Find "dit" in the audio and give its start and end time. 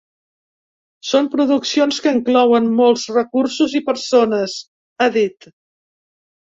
5.23-5.53